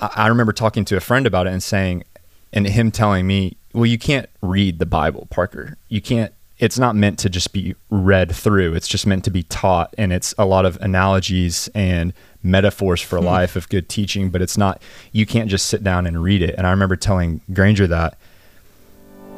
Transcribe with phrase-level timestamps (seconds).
[0.00, 2.04] I, remember talking to a friend about it and saying,
[2.52, 5.76] and him telling me, well, you can't read the Bible, Parker.
[5.88, 8.74] You can't, it's not meant to just be read through.
[8.74, 9.94] It's just meant to be taught.
[9.98, 13.26] And it's a lot of analogies and metaphors for Hmm.
[13.26, 14.82] life of good teaching, but it's not,
[15.12, 16.54] you can't just sit down and read it.
[16.56, 18.16] And I remember telling Granger that,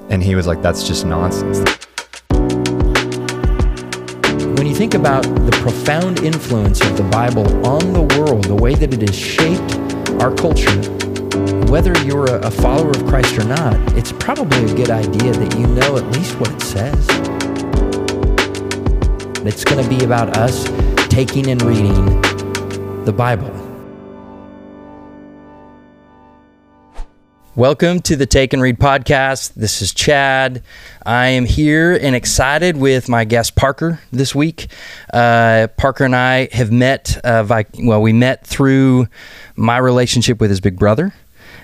[0.09, 1.59] and he was like, that's just nonsense.
[4.59, 8.75] When you think about the profound influence of the Bible on the world, the way
[8.75, 9.77] that it has shaped
[10.23, 10.71] our culture,
[11.69, 15.67] whether you're a, follower of Christ or not, it's probably a good idea that you
[15.67, 17.09] know at least what it says.
[19.45, 20.65] It's going to be about us
[21.09, 22.23] taking and reading
[23.05, 23.62] the Bible.
[27.55, 29.53] Welcome to the Take and Read podcast.
[29.53, 30.63] This is Chad.
[31.05, 34.69] I am here and excited with my guest Parker this week.
[35.13, 37.45] Uh, Parker and I have met, uh,
[37.79, 39.07] well, we met through
[39.55, 41.13] my relationship with his big brother,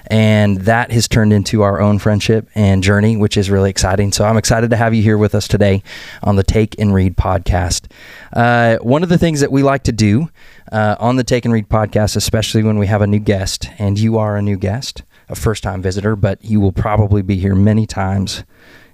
[0.08, 4.12] and that has turned into our own friendship and journey, which is really exciting.
[4.12, 5.82] So I'm excited to have you here with us today
[6.22, 7.90] on the Take and Read podcast.
[8.34, 10.28] Uh, one of the things that we like to do
[10.70, 13.98] uh, on the Take and Read podcast, especially when we have a new guest, and
[13.98, 17.54] you are a new guest a first time visitor, but you will probably be here
[17.54, 18.44] many times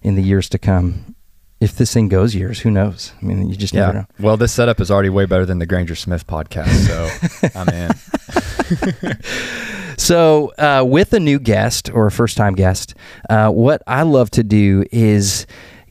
[0.02, 1.14] in the years to come.
[1.60, 3.12] If this thing goes years, who knows?
[3.22, 4.04] I mean, you just never know.
[4.20, 6.68] Well, this setup is already way better than the Granger Smith podcast.
[6.86, 7.08] So
[7.58, 9.16] I'm in.
[9.96, 12.94] So, uh, with a new guest or a first time guest,
[13.30, 15.46] uh, what I love to do is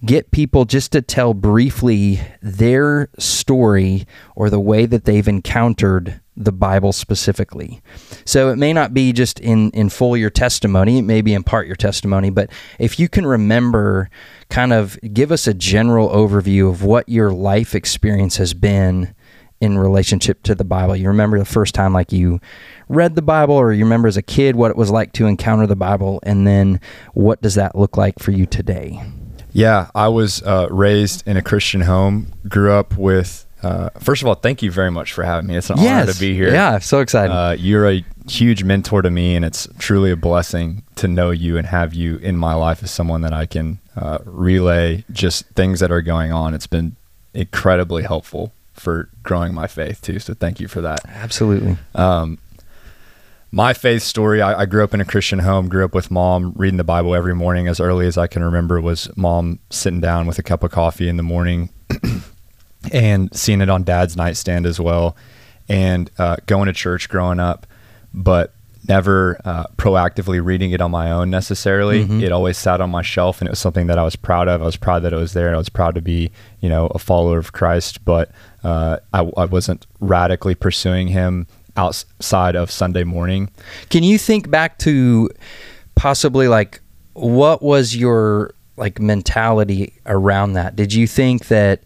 [0.06, 4.06] get people just to tell briefly their story
[4.36, 7.82] or the way that they've encountered the Bible specifically.
[8.26, 11.44] So it may not be just in, in full your testimony, it may be in
[11.44, 14.10] part your testimony, but if you can remember,
[14.50, 19.14] kind of give us a general overview of what your life experience has been
[19.62, 20.96] in relationship to the Bible.
[20.96, 22.42] You remember the first time like you
[22.90, 25.66] read the Bible or you remember as a kid what it was like to encounter
[25.68, 26.82] the Bible and then
[27.14, 29.02] what does that look like for you today?
[29.54, 32.34] Yeah, I was uh, raised in a Christian home.
[32.50, 33.46] Grew up with.
[33.64, 35.56] Uh, first of all, thank you very much for having me.
[35.56, 36.52] It's an honor to be here.
[36.52, 37.32] Yeah, so excited.
[37.32, 41.58] Uh, you're a huge mentor to me, and it's truly a blessing to know you
[41.58, 45.80] and have you in my life as someone that I can uh, relay just things
[45.80, 46.54] that are going on.
[46.54, 46.96] It's been
[47.34, 50.20] incredibly helpful for growing my faith too.
[50.20, 51.00] So thank you for that.
[51.08, 51.78] Absolutely.
[51.96, 52.40] Um,
[53.52, 56.54] my faith story I, I grew up in a christian home grew up with mom
[56.56, 60.26] reading the bible every morning as early as i can remember was mom sitting down
[60.26, 61.70] with a cup of coffee in the morning
[62.92, 65.16] and seeing it on dad's nightstand as well
[65.70, 67.66] and uh, going to church growing up
[68.14, 68.54] but
[68.88, 72.22] never uh, proactively reading it on my own necessarily Mhm.
[72.22, 74.62] it always sat on my shelf and it was something that i was proud of
[74.62, 76.88] i was proud that it was there and i was proud to be you know
[76.88, 78.30] a follower of christ but
[78.66, 83.50] uh, I, I wasn't radically pursuing him outside of sunday morning
[83.90, 85.30] Can you think back to
[85.96, 86.82] possibly like
[87.14, 90.76] what was your like mentality around that?
[90.76, 91.84] Did you think that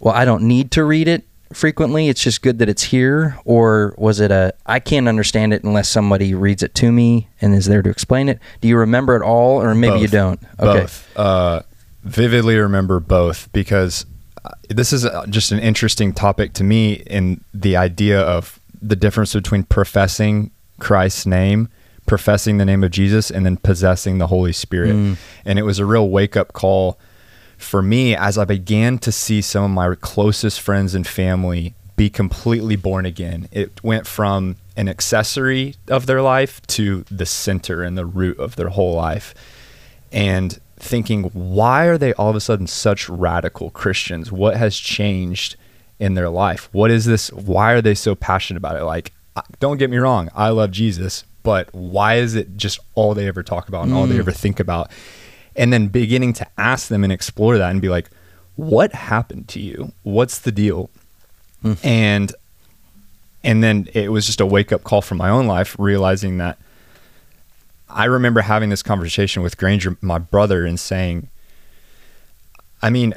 [0.00, 3.94] well, I don't need to read it frequently, it's just good that it's here or
[3.98, 7.66] was it a I can't understand it unless somebody reads it to me and is
[7.66, 8.38] there to explain it?
[8.60, 10.40] Do you remember it all or maybe you don't?
[10.58, 10.80] Okay.
[10.82, 11.16] Both.
[11.16, 11.62] Uh,
[12.02, 14.06] vividly remember both because
[14.44, 18.96] uh, this is uh, just an interesting topic to me in the idea of the
[18.96, 21.68] difference between professing Christ's name,
[22.06, 24.96] professing the name of Jesus, and then possessing the Holy Spirit.
[24.96, 25.18] Mm.
[25.44, 26.98] And it was a real wake up call
[27.60, 32.08] for me as I began to see some of my closest friends and family be
[32.10, 33.48] completely born again.
[33.52, 38.56] It went from an accessory of their life to the center and the root of
[38.56, 39.34] their whole life.
[40.12, 44.32] And thinking, why are they all of a sudden such radical Christians?
[44.32, 45.56] What has changed
[45.98, 46.68] in their life?
[46.72, 47.30] What is this?
[47.32, 48.84] Why are they so passionate about it?
[48.84, 49.12] Like,
[49.60, 53.42] don't get me wrong, I love Jesus, but why is it just all they ever
[53.42, 54.20] talk about and all they Mm.
[54.20, 54.90] ever think about?
[55.56, 58.10] And then beginning to ask them and explore that and be like,
[58.56, 59.92] what happened to you?
[60.02, 60.90] What's the deal?
[61.64, 61.84] Mm.
[61.84, 62.34] And
[63.42, 66.58] and then it was just a wake up call for my own life, realizing that
[67.88, 71.28] I remember having this conversation with Granger, my brother, and saying,
[72.82, 73.14] I mean,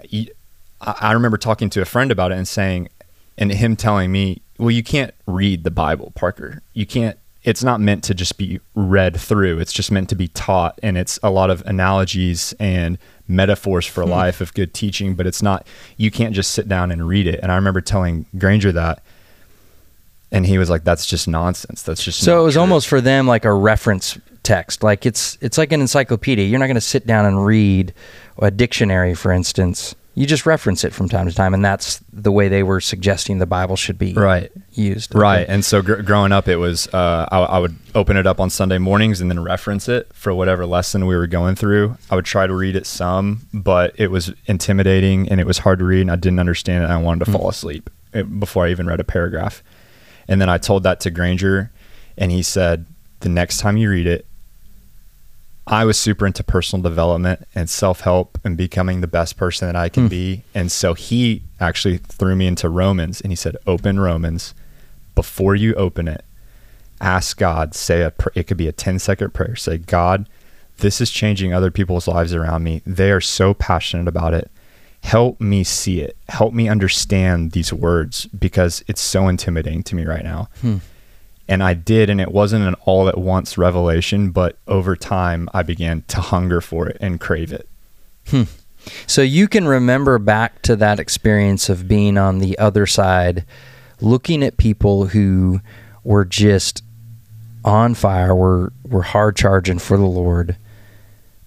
[0.81, 2.89] I remember talking to a friend about it and saying,
[3.37, 6.61] and him telling me, well, you can't read the Bible, Parker.
[6.73, 9.59] You can't, it's not meant to just be read through.
[9.59, 10.79] It's just meant to be taught.
[10.81, 12.97] And it's a lot of analogies and
[13.27, 14.11] metaphors for hmm.
[14.11, 15.67] life of good teaching, but it's not,
[15.97, 17.39] you can't just sit down and read it.
[17.41, 19.03] And I remember telling Granger that.
[20.31, 21.83] And he was like, "That's just nonsense.
[21.83, 24.81] That's just." So it was true." almost for them like a reference text.
[24.81, 26.47] Like it's it's like an encyclopedia.
[26.47, 27.93] You're not going to sit down and read
[28.39, 29.93] a dictionary, for instance.
[30.15, 33.39] You just reference it from time to time, and that's the way they were suggesting
[33.39, 34.51] the Bible should be Right.
[34.73, 35.15] used.
[35.15, 35.45] Right.
[35.49, 38.51] And so gr- growing up, it was uh, I, I would open it up on
[38.51, 41.97] Sunday mornings and then reference it for whatever lesson we were going through.
[42.11, 45.79] I would try to read it some, but it was intimidating and it was hard
[45.79, 46.85] to read, and I didn't understand it.
[46.85, 49.63] And I wanted to fall asleep eh, before I even read a paragraph.
[50.27, 51.71] And then I told that to Granger,
[52.19, 52.85] and he said,
[53.21, 54.27] "The next time you read it."
[55.65, 59.75] I was super into personal development and self help and becoming the best person that
[59.75, 60.09] I can hmm.
[60.09, 60.43] be.
[60.53, 64.53] And so he actually threw me into Romans and he said, Open Romans.
[65.15, 66.25] Before you open it,
[66.99, 69.55] ask God, say a, pr- it could be a 10 second prayer.
[69.55, 70.27] Say, God,
[70.77, 72.81] this is changing other people's lives around me.
[72.85, 74.49] They are so passionate about it.
[75.03, 76.17] Help me see it.
[76.29, 80.49] Help me understand these words because it's so intimidating to me right now.
[80.61, 80.77] Hmm.
[81.47, 85.63] And I did, and it wasn't an all at once revelation, but over time I
[85.63, 87.67] began to hunger for it and crave it.
[88.27, 88.43] Hmm.
[89.07, 93.45] So you can remember back to that experience of being on the other side,
[94.01, 95.61] looking at people who
[96.03, 96.83] were just
[97.65, 100.57] on fire, were were hard charging for the Lord,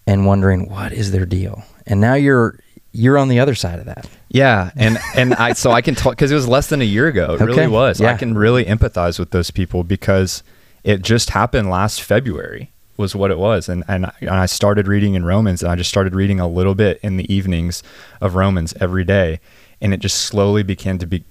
[0.07, 1.63] and wondering what is their deal.
[1.87, 2.59] And now you're
[2.97, 4.09] you're on the other side of that.
[4.29, 7.07] Yeah, and and I so I can talk because it was less than a year
[7.09, 7.35] ago.
[7.35, 8.01] It Okay, really was.
[8.01, 8.13] yeah.
[8.13, 10.43] I can really empathize with those people because
[10.83, 14.89] it just happened last February was what it was, and and I, and I started
[14.89, 17.83] reading in Romans, and I just started reading a little bit in the evenings
[18.21, 19.41] of Romans every day,
[19.81, 21.23] and it just slowly began to be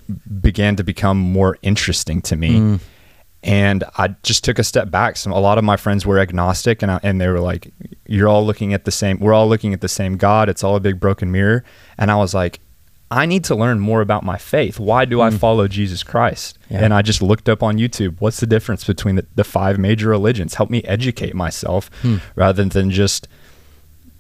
[0.41, 2.59] began to become more interesting to me.
[2.59, 2.79] Mm.
[3.45, 5.17] And I just took a step back.
[5.17, 7.71] Some a lot of my friends were agnostic, and I, and they were like,
[8.07, 9.19] "You're all looking at the same.
[9.19, 10.49] We're all looking at the same God.
[10.49, 11.63] It's all a big broken mirror."
[11.97, 12.59] And I was like,
[13.11, 14.79] I need to learn more about my faith.
[14.79, 16.57] Why do I follow Jesus Christ?
[16.69, 16.83] Yeah.
[16.83, 20.09] And I just looked up on YouTube, what's the difference between the, the five major
[20.09, 20.55] religions?
[20.55, 21.89] Help me educate myself
[22.35, 23.27] rather than just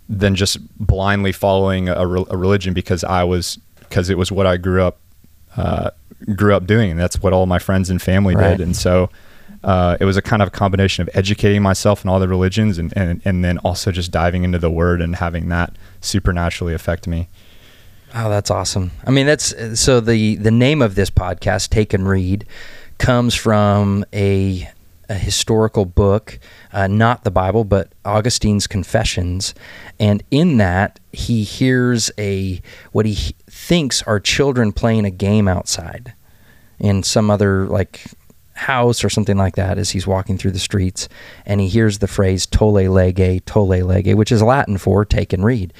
[0.07, 4.57] than just blindly following a, a religion because I was because it was what I
[4.57, 4.99] grew up
[5.57, 5.89] uh,
[6.35, 8.57] grew up doing, and that's what all my friends and family Right.
[8.57, 8.61] did.
[8.65, 9.09] And so
[9.63, 12.93] uh, it was a kind of combination of educating myself in all the religions, and,
[12.95, 17.27] and and then also just diving into the Word and having that supernaturally affect me.
[18.13, 18.91] Oh, that's awesome.
[19.05, 22.45] I mean, that's so the the name of this podcast, Take and Read,
[22.97, 24.69] comes from a
[25.09, 26.39] a historical book,
[26.73, 29.53] uh, not the Bible, but Augustine's Confessions,
[29.99, 32.61] and in that he hears a
[32.91, 36.13] what he thinks are children playing a game outside
[36.79, 38.03] in some other like
[38.53, 41.09] house or something like that as he's walking through the streets.
[41.45, 45.43] And he hears the phrase tolle lege tolle lege which is latin for take and
[45.43, 45.73] read.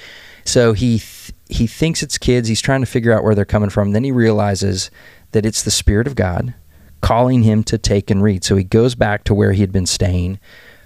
[0.44, 2.48] So he th- he thinks it's kids.
[2.48, 3.92] He's trying to figure out where they're coming from.
[3.92, 4.90] Then he realizes
[5.32, 6.54] that it's the spirit of god
[7.02, 9.86] calling him to take and read so he goes back to where he had been
[9.86, 10.40] staying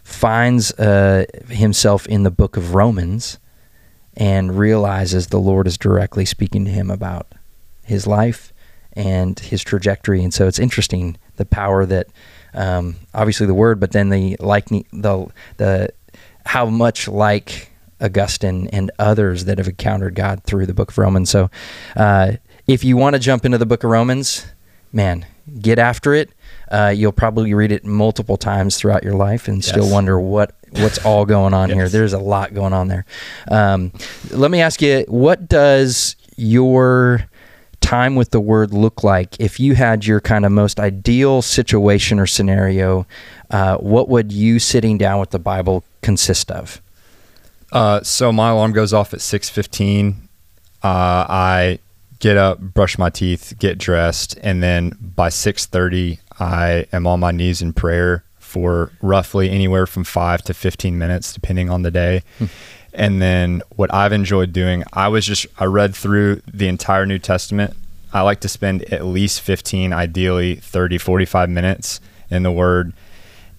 [0.03, 3.37] finds uh, himself in the book of romans
[4.15, 7.27] and realizes the lord is directly speaking to him about
[7.83, 8.53] his life
[8.93, 10.23] and his trajectory.
[10.23, 12.07] And so it's interesting the power that
[12.53, 15.89] um, obviously the word, but then the like the the
[16.45, 17.71] how much like
[18.01, 21.29] Augustine and others that have encountered God through the Book of Romans.
[21.29, 21.49] So
[21.95, 22.33] uh,
[22.67, 24.45] if you want to jump into the Book of Romans,
[24.91, 26.29] man, get after it.
[26.71, 31.03] Uh, you'll probably read it multiple times throughout your life and still wonder what what's
[31.03, 31.89] all going on here.
[31.89, 33.05] There's a lot going on there.
[33.49, 33.91] Um,
[34.31, 37.25] let me ask you, what does your
[37.81, 42.19] time with the word look like if you had your kind of most ideal situation
[42.19, 43.07] or scenario
[43.51, 46.81] uh, what would you sitting down with the bible consist of
[47.71, 50.27] Uh, so my alarm goes off at six fifteen.
[50.83, 51.79] Uh, I
[52.19, 57.19] get up, brush my teeth, get dressed, and then by six thirty, I am on
[57.19, 61.91] my knees in prayer for roughly anywhere from five to fifteen minutes, depending on the
[61.91, 62.23] day.
[62.93, 67.19] And then what I've enjoyed doing, I was just I read through the entire New
[67.19, 67.75] Testament.
[68.11, 72.91] I like to spend at least 15, ideally 30, 45 minutes in the Word.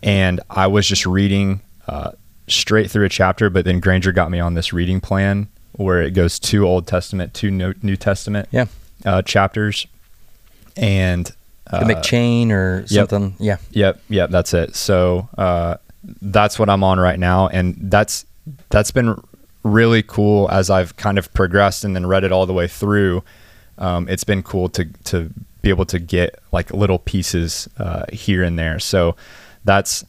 [0.03, 2.13] And I was just reading uh,
[2.49, 6.13] straight through a chapter, but then Granger got me on this reading plan where it
[6.13, 8.67] goes to Old Testament, to New New Testament yeah
[9.05, 9.87] uh, chapters.
[10.77, 11.31] And
[11.67, 12.89] uh, the M'Cheyne or yep.
[12.89, 14.75] something yeah Yep, yep, that's it.
[14.75, 15.77] So uh,
[16.23, 18.25] that's what I'm on right now, and that's
[18.71, 19.21] that's been
[19.63, 23.23] really cool as I've kind of progressed and then read it all the way through.
[23.79, 25.31] Um, it's been cool to to
[25.63, 28.79] be able to get like little pieces uh, here and there.
[28.79, 29.17] So
[29.65, 30.05] that's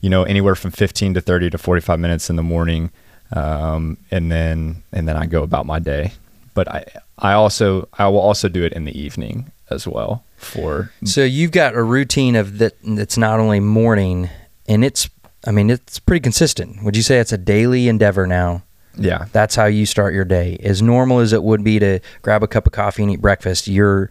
[0.00, 2.90] you know anywhere from 15 to 30 to 45 minutes in the morning,
[3.34, 6.12] um, and then and then I go about my day.
[6.54, 6.84] But I
[7.18, 11.50] I also I will also do it in the evening as well for so you've
[11.50, 14.28] got a routine of that that's not only morning
[14.68, 15.08] and it's
[15.46, 18.62] i mean it's pretty consistent would you say it's a daily endeavor now
[18.96, 19.24] Yeah.
[19.32, 20.58] That's how you start your day.
[20.62, 23.66] As normal as it would be to grab a cup of coffee and eat breakfast,
[23.66, 24.08] you're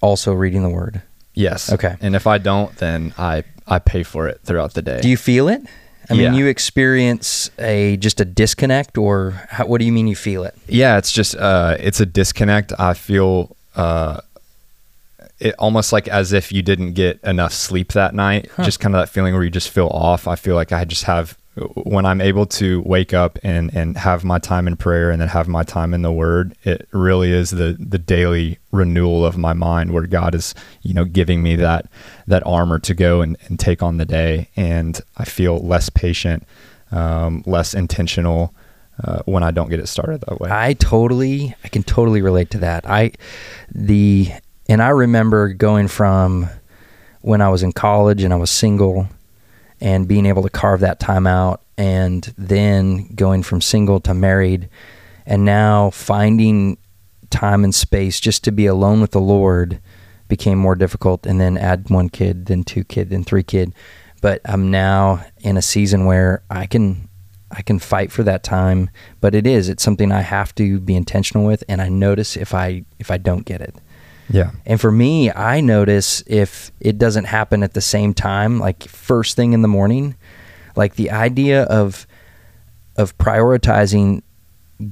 [0.00, 1.02] also reading the word.
[1.34, 1.72] Yes.
[1.72, 1.96] Okay.
[2.00, 5.00] And if I don't, then I I pay for it throughout the day.
[5.00, 5.62] Do you feel it?
[6.10, 6.38] I mean, Yeah.
[6.38, 10.54] you experience a just a disconnect, or how, what do you mean you feel it?
[10.68, 12.72] yeah, it's just uh it's a disconnect.
[12.78, 14.20] I feel uh
[15.40, 18.50] it almost like as if you didn't get enough sleep that night.
[18.56, 18.64] Huh.
[18.64, 20.28] Just kind of that feeling where you just feel off.
[20.28, 21.36] I feel like I just have
[21.74, 25.28] when I'm able to wake up and and have my time in prayer and then
[25.28, 29.52] have my time in the word, it really is the the daily renewal of my
[29.52, 31.86] mind where God is, you know, giving me that
[32.26, 36.44] that armor to go and, and take on the day and I feel less patient,
[36.92, 38.54] um, less intentional
[39.04, 40.50] uh, when I don't get it started that way.
[40.52, 42.88] I totally, I can totally relate to that.
[42.88, 43.12] I,
[43.74, 44.30] the,
[44.70, 46.48] and I remember going from
[47.22, 49.08] when I was in college and I was single
[49.80, 54.68] and being able to carve that time out and then going from single to married
[55.26, 56.78] and now finding
[57.30, 59.80] time and space just to be alone with the Lord
[60.28, 63.74] became more difficult and then add one kid, then two kid, then three kid.
[64.22, 67.08] But I'm now in a season where I can
[67.50, 70.94] I can fight for that time, but it is it's something I have to be
[70.94, 73.74] intentional with and I notice if I if I don't get it.
[74.30, 74.52] Yeah.
[74.64, 79.36] And for me, I notice if it doesn't happen at the same time, like first
[79.36, 80.14] thing in the morning,
[80.76, 82.06] like the idea of
[82.96, 84.22] of prioritizing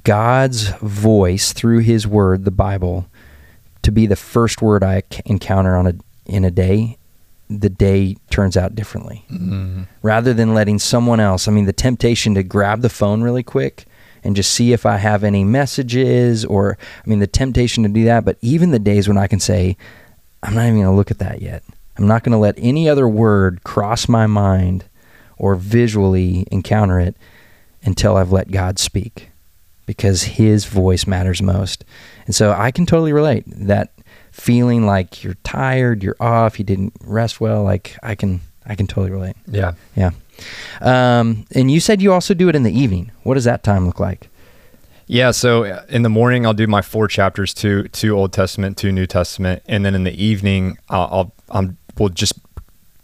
[0.05, 3.07] God's voice through his word, the Bible,
[3.83, 5.95] to be the first word I encounter on a
[6.27, 6.99] in a day,
[7.49, 9.25] the day turns out differently.
[9.31, 9.85] Mm-hmm.
[10.03, 13.87] Rather than letting someone else, I mean the temptation to grab the phone really quick
[14.29, 18.05] and just see if I have any messages or I mean the temptation to do
[18.05, 19.79] that, but even the days when I can say
[20.43, 21.65] I'm not even going to look at that yet.
[21.97, 24.85] I'm not going to let any other word cross my mind
[25.39, 27.17] or visually encounter it
[27.83, 29.31] until I've let God speak
[29.87, 31.87] because his voice matters most.
[32.27, 33.93] And so I can totally relate that
[34.31, 38.87] feeling like you're tired, you're off, you didn't rest well, like I can I can
[38.87, 39.37] totally relate.
[39.47, 39.73] Yeah.
[39.97, 40.11] Yeah.
[40.81, 43.11] Um, and you said you also do it in the evening.
[43.23, 44.29] What does that time look like?
[45.07, 48.77] Yeah, so uh, in the morning I'll do my four chapters, two two Old Testament,
[48.77, 52.35] two New Testament, and then in the evening I'll, I'll I'm will just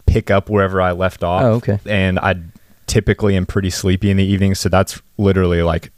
[0.05, 1.41] pick up wherever I left off.
[1.41, 1.79] Oh, okay.
[1.85, 2.35] And I
[2.87, 5.91] typically am pretty sleepy in the evening, so that's literally like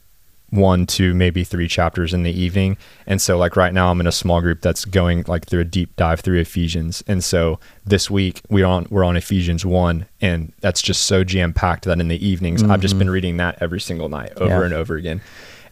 [0.49, 2.77] one, two, maybe three chapters in the evening.
[3.05, 5.65] And so like right now I'm in a small group that's going like through a
[5.65, 7.03] deep dive through Ephesians.
[7.05, 11.53] And so this week we on we're on Ephesians one and that's just so jam
[11.53, 12.99] packed that in the evenings I've just mm-hmm.
[12.99, 14.65] been reading that every single night over Yeah.
[14.65, 15.21] and over again.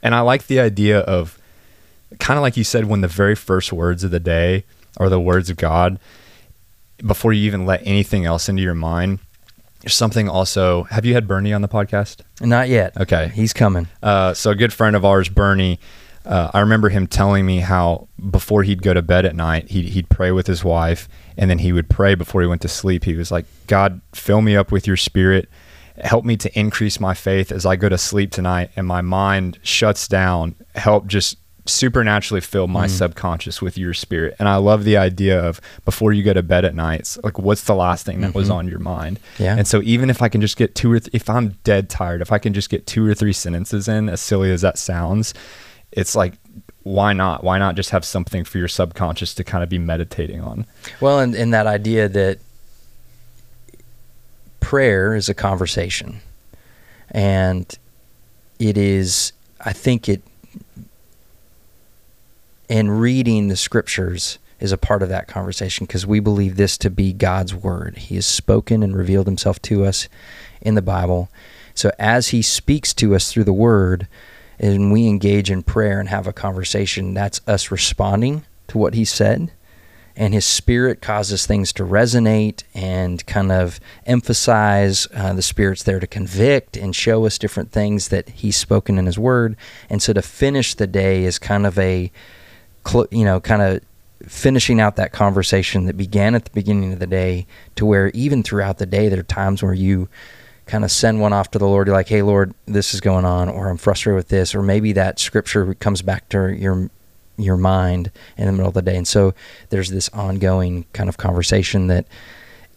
[0.04, 1.40] And I like the idea of
[2.20, 4.64] kind of like you said, when the very first words of the day
[4.98, 6.00] are the words of God,
[7.06, 9.20] before you even let anything else into your mind,
[9.88, 10.84] something also.
[10.84, 12.22] Have you had Bernie on the podcast?
[12.42, 12.96] Not yet.
[12.98, 13.30] Okay.
[13.34, 13.88] He's coming.
[14.02, 15.80] Uh, so a good friend of ours, Bernie,
[16.26, 19.90] uh, I remember him telling me how before he'd go to bed at night, he'd,
[19.90, 23.04] he'd pray with his wife, and then he would pray before he went to sleep.
[23.04, 25.48] He was like, "God, fill me up with Your Spirit,
[26.04, 29.60] help me to increase my faith as I go to sleep tonight, and my mind
[29.62, 30.56] shuts down.
[30.74, 32.90] Help just." Supernaturally fill my mm.
[32.90, 36.64] subconscious with your spirit and i love the idea of before you go to bed
[36.64, 38.58] at nights, like what's the last thing that was mm-hmm.
[38.58, 39.56] on your mind Yeah.
[39.58, 42.22] and so even if I can just get two or th- if I'm dead tired,
[42.22, 45.34] if I can just get two or three sentences in, as silly as that sounds,
[45.92, 46.34] it's like
[46.86, 47.44] why not?
[47.44, 50.68] Why not just have something for your subconscious to kind of be meditating on?
[51.02, 52.38] Well, and, and that idea that
[54.60, 56.22] prayer is a conversation.
[57.10, 57.76] And
[58.60, 60.22] it is, I think it,
[62.70, 66.90] and reading the scriptures is a part of that conversation because we believe this to
[66.90, 67.98] be God's word.
[67.98, 70.08] He has spoken and revealed himself to us
[70.62, 71.30] in the Bible.
[71.74, 74.08] So as he speaks to us through the word,
[74.58, 79.04] and we engage in prayer and have a conversation, that's us responding to what he
[79.04, 79.52] said
[80.18, 86.00] and his spirit causes things to resonate and kind of emphasize uh, the spirit's there
[86.00, 89.56] to convict and show us different things that he's spoken in his word
[89.90, 92.12] and so to finish the day is kind of a
[92.88, 93.82] cl- you know kind of
[94.28, 98.42] finishing out that conversation that began at the beginning of the day to where even
[98.42, 100.10] throughout the day there are times where you
[100.66, 101.88] kind of send one off to the Lord.
[101.88, 104.94] You're like, hey, Lord, this is going on, or I'm frustrated with this, or maybe
[104.94, 106.90] that scripture comes back to your
[107.38, 108.96] your mind in the middle of the day.
[108.96, 109.34] And so
[109.70, 112.08] there's this ongoing kind of conversation that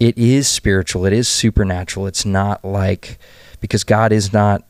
[0.01, 2.07] it is spiritual, it is supernatural.
[2.07, 3.19] It's not like
[3.61, 4.65] because God is not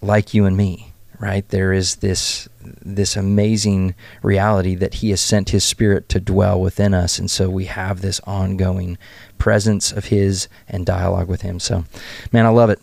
[0.00, 0.91] like you and me,
[1.22, 1.48] right?
[1.48, 2.48] There is this
[2.84, 7.48] this amazing reality that he has sent his spirit to dwell within us and so
[7.48, 8.96] we have this ongoing
[9.38, 11.58] presence of his and dialogue with him.
[11.58, 11.84] So
[12.32, 12.80] man, I love it.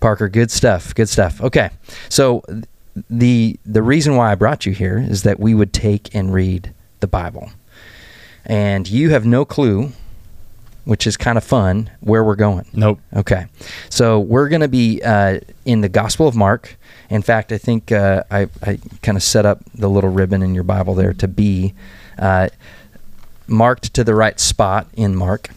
[0.00, 0.28] Parker.
[0.28, 0.94] Good stuff.
[0.94, 1.40] Good stuff.
[1.40, 1.70] Okay,
[2.08, 2.42] so
[3.10, 6.72] the the reason why I brought you here is that we would take and read
[7.00, 7.50] the Bible,
[8.44, 9.92] and you have no clue,
[10.84, 12.66] which is kind of fun, where we're going.
[12.72, 13.00] Nope.
[13.14, 13.46] Okay,
[13.88, 16.76] so we're going to be uh, in the Gospel of Mark.
[17.14, 20.52] In fact, I think uh, I, I kind of set up the little ribbon in
[20.52, 21.72] your Bible there to be
[22.18, 22.48] uh,
[23.46, 25.50] marked to the right spot in Mark.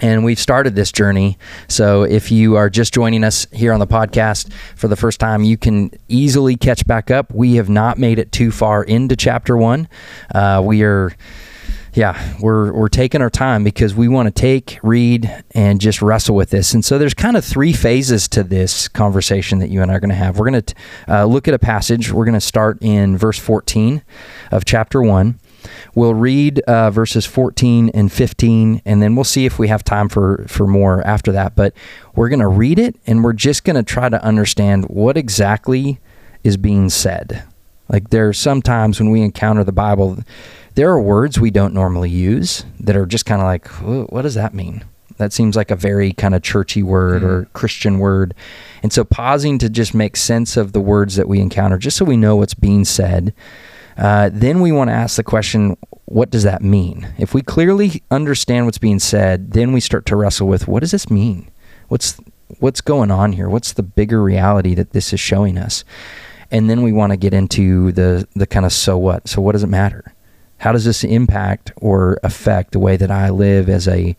[0.00, 1.36] And we've started this journey.
[1.68, 5.44] So if you are just joining us here on the podcast for the first time,
[5.44, 7.30] you can easily catch back up.
[7.30, 9.86] We have not made it too far into chapter one.
[10.34, 11.12] Uh, we are
[11.94, 16.36] yeah, we're we're taking our time because we want to take, read, and just wrestle
[16.36, 16.72] with this.
[16.72, 20.00] And so there's kind of three phases to this conversation that you and I are
[20.00, 20.38] going to have.
[20.38, 20.74] We're going to
[21.08, 22.12] uh, look at a passage.
[22.12, 24.02] We're going to start in verse 14
[24.52, 25.38] of chapter one.
[25.94, 30.08] We'll read uh, verses 14 and 15, and then we'll see if we have time
[30.08, 31.54] for, for more after that.
[31.54, 31.74] But
[32.14, 35.98] we're going to read it, and we're just going to try to understand what exactly
[36.42, 37.44] is being said.
[37.88, 40.18] Like, there are some times when we encounter the Bible,
[40.74, 43.66] there are words we don't normally use that are just kind of like,
[44.10, 44.84] what does that mean?
[45.16, 47.30] That seems like a very kind of churchy word mm-hmm.
[47.30, 48.34] or Christian word.
[48.82, 52.06] And so, pausing to just make sense of the words that we encounter, just so
[52.06, 53.34] we know what's being said
[54.00, 57.12] uh, then we want to ask the question what does that mean?
[57.18, 60.90] If we clearly understand what's being said, then we start to wrestle with what does
[60.90, 61.50] this mean?
[61.88, 62.18] What's
[62.58, 63.48] what's going on here?
[63.48, 65.84] What's the bigger reality that this is showing us?
[66.50, 69.28] And then we want to get into the the kind of so what?
[69.28, 70.14] So what does it matter?
[70.60, 74.14] How does this impact or affect the way that I live as a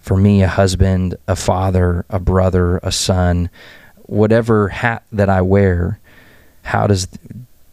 [0.00, 3.50] for me a husband, a father, a brother, a son,
[4.04, 6.00] whatever hat that I wear?
[6.62, 7.08] How does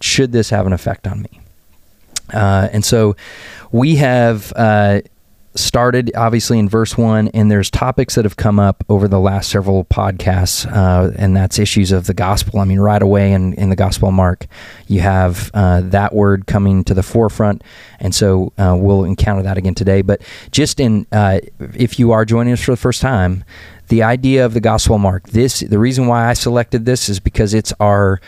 [0.01, 1.39] should this have an effect on me?
[2.33, 3.15] Uh, and so
[3.71, 4.99] we have uh,
[5.55, 9.49] started obviously in verse one, and there's topics that have come up over the last
[9.49, 12.59] several podcasts, uh, and that's issues of the gospel.
[12.59, 14.47] I mean, right away in, in the Gospel Mark,
[14.87, 17.63] you have uh, that word coming to the forefront,
[17.99, 20.01] and so uh, we'll encounter that again today.
[20.01, 21.39] But just in, uh,
[21.75, 23.43] if you are joining us for the first time,
[23.89, 27.53] the idea of the Gospel Mark, this the reason why I selected this is because
[27.53, 28.19] it's our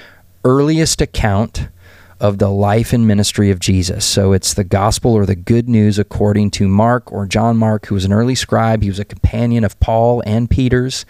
[0.44, 1.70] earliest account
[2.19, 4.05] of the life and ministry of Jesus.
[4.05, 7.95] So it's the gospel or the good news according to Mark or John Mark, who
[7.95, 8.81] was an early scribe.
[8.81, 11.05] He was a companion of Paul and Peter's.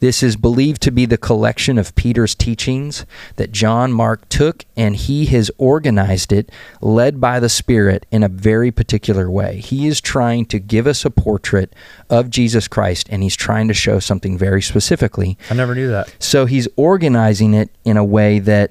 [0.00, 3.04] This is believed to be the collection of Peter's teachings
[3.36, 8.28] that John Mark took and he has organized it, led by the Spirit, in a
[8.28, 9.58] very particular way.
[9.58, 11.74] He is trying to give us a portrait
[12.08, 15.38] of Jesus Christ and he's trying to show something very specifically.
[15.50, 16.14] I never knew that.
[16.18, 18.70] So he's organizing it in a way that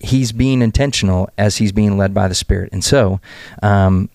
[0.00, 2.72] he's being intentional as he's being led by the Spirit.
[2.72, 3.20] And so,
[3.62, 4.08] um,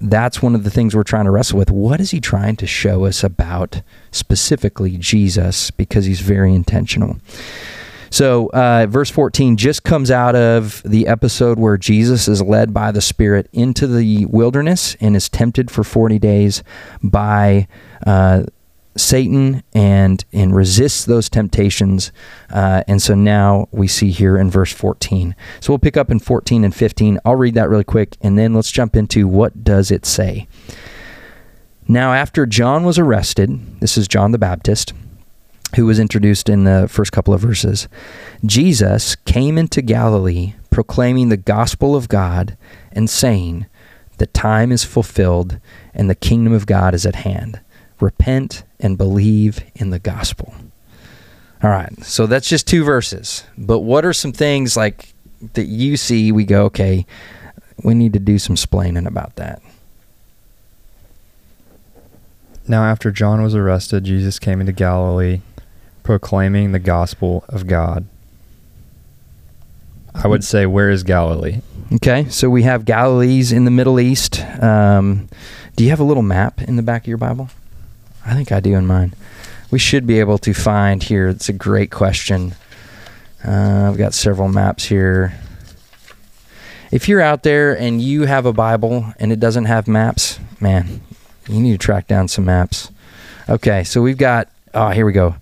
[0.00, 1.70] that's one of the things we're trying to wrestle with.
[1.70, 5.70] What is he trying to show us about specifically Jesus?
[5.70, 7.18] Because he's very intentional.
[8.10, 12.92] So, uh, verse 14 just comes out of the episode where Jesus is led by
[12.92, 16.62] the Spirit into the wilderness and is tempted for 40 days
[17.02, 17.68] by
[18.06, 18.42] uh,
[18.96, 22.12] Satan and and resists those temptations.
[22.50, 25.34] Uh, and so now we see here in verse 14.
[25.60, 27.18] So we'll pick up in 14 and 15.
[27.24, 30.46] I'll read that really quick, and then let's jump into what does it say.
[31.88, 34.92] Now, after John was arrested, this is John the Baptist,
[35.74, 37.88] who was introduced in the first couple of verses.
[38.44, 42.56] Jesus came into Galilee, proclaiming the gospel of God
[42.92, 43.66] and saying,
[44.18, 45.58] "The time is fulfilled,
[45.94, 47.60] and the kingdom of God is at hand."
[48.02, 50.54] Repent and believe in the gospel.
[51.62, 53.44] All right, so that's just two verses.
[53.56, 55.14] But what are some things like
[55.54, 57.06] that you see we go, okay,
[57.84, 59.62] we need to do some splaining about that?
[62.66, 65.40] Now, after John was arrested, Jesus came into Galilee
[66.02, 68.06] proclaiming the gospel of God.
[70.14, 71.60] I would say, where is Galilee?
[71.94, 74.40] Okay, so we have Galilee's in the Middle East.
[74.60, 75.28] Um,
[75.76, 77.50] do you have a little map in the back of your Bible?
[78.24, 79.14] I think I do in mine.
[79.70, 81.28] We should be able to find here.
[81.28, 82.54] It's a great question.
[83.44, 85.38] Uh, I've got several maps here.
[86.90, 91.00] If you're out there and you have a Bible and it doesn't have maps, man,
[91.48, 92.90] you need to track down some maps.
[93.48, 94.48] Okay, so we've got.
[94.74, 95.36] Oh, here we go.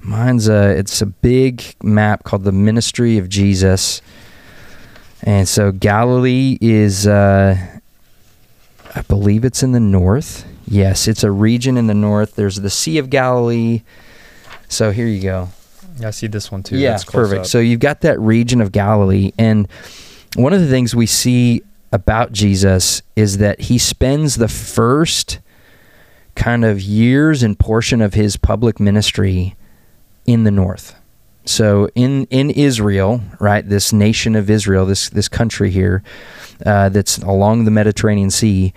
[0.00, 0.70] Mine's a.
[0.70, 4.02] It's a big map called the Ministry of Jesus,
[5.22, 7.06] and so Galilee is.
[7.06, 7.56] Uh,
[8.94, 10.46] I believe it's in the north.
[10.68, 12.34] Yes, it's a region in the north.
[12.34, 13.82] There's the Sea of Galilee.
[14.68, 15.48] So here you go.
[15.98, 16.76] Yeah, I see this one too.
[16.76, 17.40] Yeah, perfect.
[17.40, 17.46] Up.
[17.46, 19.32] So you've got that region of Galilee.
[19.38, 19.68] And
[20.34, 25.38] one of the things we see about Jesus is that he spends the first
[26.34, 29.54] kind of years and portion of his public ministry
[30.26, 30.94] in the north.
[31.46, 36.02] So in in Israel, right, this nation of Israel, this this country here,
[36.66, 38.74] uh, that's along the Mediterranean Sea,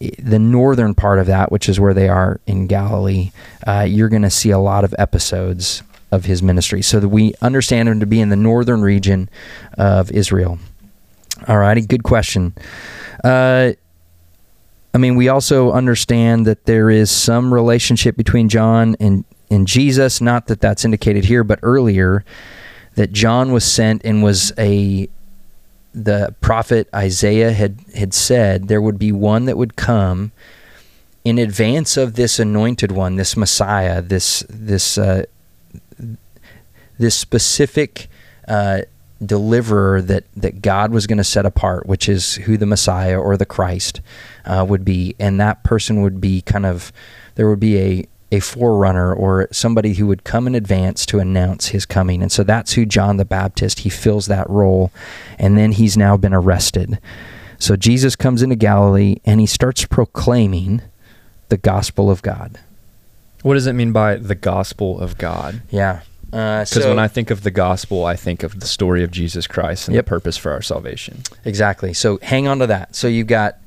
[0.00, 3.32] the northern part of that, which is where they are in Galilee,
[3.66, 6.82] uh, you're going to see a lot of episodes of his ministry.
[6.82, 9.28] So that we understand him to be in the northern region
[9.76, 10.58] of Israel.
[11.46, 12.54] All righty, good question.
[13.22, 13.72] Uh,
[14.92, 20.20] I mean, we also understand that there is some relationship between John and, and Jesus.
[20.20, 22.24] Not that that's indicated here, but earlier
[22.94, 25.08] that John was sent and was a
[25.92, 30.32] the prophet Isaiah had had said there would be one that would come
[31.24, 35.24] in advance of this anointed one, this Messiah, this this uh,
[36.98, 38.08] this specific
[38.48, 38.82] uh,
[39.24, 43.36] deliverer that that God was going to set apart, which is who the Messiah or
[43.36, 44.00] the Christ
[44.44, 46.92] uh, would be, and that person would be kind of
[47.34, 51.68] there would be a a forerunner or somebody who would come in advance to announce
[51.68, 52.22] his coming.
[52.22, 54.92] And so that's who John the Baptist, he fills that role.
[55.38, 56.98] And then he's now been arrested.
[57.58, 60.82] So Jesus comes into Galilee and he starts proclaiming
[61.48, 62.58] the gospel of God.
[63.42, 65.62] What does it mean by the gospel of God?
[65.70, 66.02] Yeah.
[66.26, 69.10] Because uh, so, when I think of the gospel, I think of the story of
[69.10, 70.04] Jesus Christ and yep.
[70.04, 71.22] the purpose for our salvation.
[71.44, 71.92] Exactly.
[71.92, 72.94] So hang on to that.
[72.94, 73.58] So you've got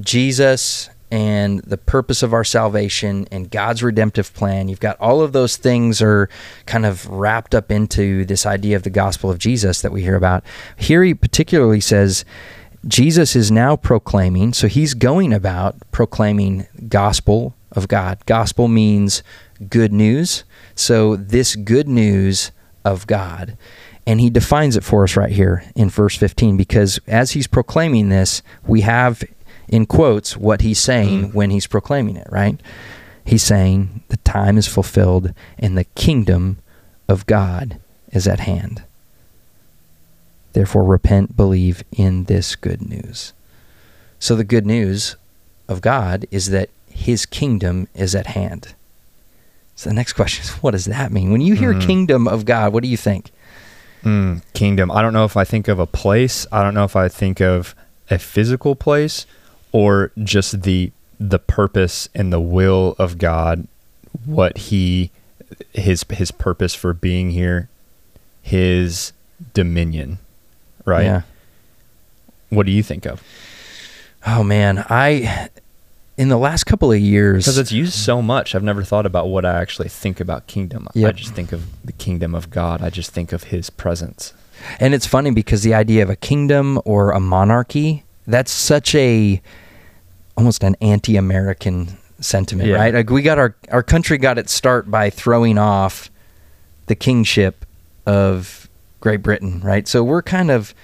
[0.00, 4.68] Jesus and the purpose of our salvation and God's redemptive plan.
[4.68, 6.28] You've got all of those things are
[6.66, 10.16] kind of wrapped up into this idea of the gospel of Jesus that we hear
[10.16, 10.44] about.
[10.76, 12.24] Here he particularly says
[12.86, 18.24] Jesus is now proclaiming, so he's going about proclaiming gospel of God.
[18.26, 19.22] Gospel means
[19.68, 20.44] good news.
[20.74, 22.52] So this good news
[22.84, 23.56] of God.
[24.06, 28.08] And he defines it for us right here in verse 15 because as he's proclaiming
[28.08, 29.22] this, we have
[29.70, 31.34] in quotes what he's saying mm.
[31.34, 32.60] when he's proclaiming it, right?
[33.24, 36.58] He's saying the time is fulfilled and the kingdom
[37.08, 37.78] of God
[38.10, 38.82] is at hand.
[40.52, 43.32] Therefore, repent, believe in this good news.
[44.18, 45.14] So, the good news
[45.68, 48.74] of God is that his kingdom is at hand.
[49.76, 51.30] So, the next question is what does that mean?
[51.30, 51.86] When you hear mm.
[51.86, 53.30] kingdom of God, what do you think?
[54.02, 54.90] Mm, kingdom.
[54.90, 57.40] I don't know if I think of a place, I don't know if I think
[57.40, 57.76] of
[58.10, 59.26] a physical place
[59.72, 63.66] or just the the purpose and the will of God,
[64.24, 65.10] what he
[65.72, 67.68] his his purpose for being here,
[68.42, 69.12] his
[69.54, 70.18] dominion,
[70.84, 71.04] right?
[71.04, 71.22] Yeah.
[72.48, 73.22] What do you think of?
[74.26, 75.48] Oh man, I
[76.16, 79.28] in the last couple of years because it's used so much, I've never thought about
[79.28, 80.88] what I actually think about kingdom.
[80.94, 81.08] Yep.
[81.08, 82.82] I just think of the kingdom of God.
[82.82, 84.34] I just think of His presence.
[84.78, 89.40] And it's funny because the idea of a kingdom or a monarchy that's such a
[90.36, 92.76] almost an anti-American sentiment, yeah.
[92.76, 92.94] right?
[92.94, 96.10] Like we got our our country got its start by throwing off
[96.86, 97.64] the kingship
[98.06, 98.68] of
[99.00, 99.86] Great Britain, right?
[99.86, 100.74] So we're kind of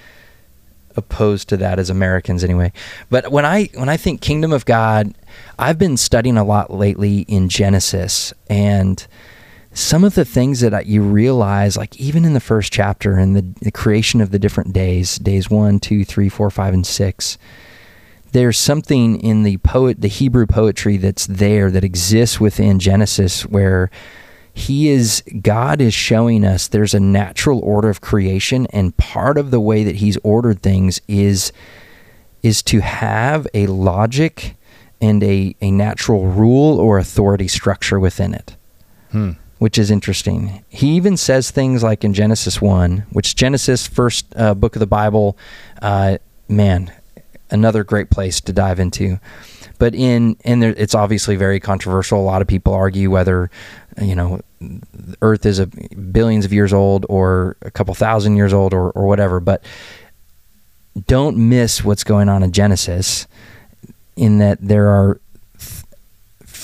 [0.95, 2.73] opposed to that as Americans anyway.
[3.09, 5.13] But when I when I think kingdom of God,
[5.59, 9.05] I've been studying a lot lately in Genesis and
[9.77, 13.43] some of the things that you realize, like even in the first chapter in the,
[13.61, 17.37] the creation of the different days, days one, two, three, four, five, and six,
[18.31, 23.91] there's something in the poet, the Hebrew poetry that's there that exists within Genesis where
[24.51, 29.51] he is God is showing us there's a natural order of creation and part of
[29.51, 31.51] the way that he's ordered things is
[32.41, 34.55] is to have a logic
[34.99, 38.55] and a, a natural rule or authority structure within it.
[39.11, 40.63] Hmm which is interesting.
[40.69, 44.87] He even says things like in Genesis 1, which Genesis, first uh, book of the
[44.87, 45.37] Bible,
[45.81, 46.17] uh,
[46.47, 46.91] man,
[47.49, 49.19] another great place to dive into.
[49.79, 52.19] But in and there, it's obviously very controversial.
[52.19, 53.51] A lot of people argue whether
[54.01, 54.41] you know
[55.21, 59.05] Earth is a billions of years old or a couple thousand years old or, or
[59.05, 59.39] whatever.
[59.39, 59.63] But
[61.05, 63.27] don't miss what's going on in Genesis,
[64.15, 65.19] in that there are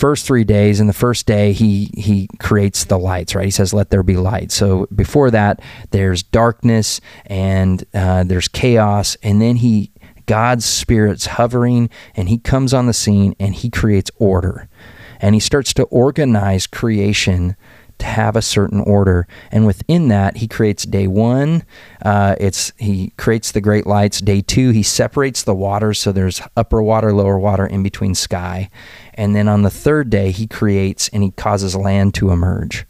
[0.03, 3.73] first three days and the first day he he creates the lights right he says
[3.73, 5.61] let there be light so before that
[5.91, 9.93] there's darkness and uh, there's chaos and then he
[10.25, 14.67] god's spirit's hovering and he comes on the scene and he creates order
[15.21, 17.55] and he starts to organize creation
[17.99, 19.27] to have a certain order.
[19.51, 21.63] And within that, he creates day one.
[22.03, 24.19] Uh, it's he creates the great lights.
[24.19, 28.69] Day two, he separates the waters so there's upper water, lower water in between sky.
[29.15, 32.85] And then on the third day, he creates and he causes land to emerge.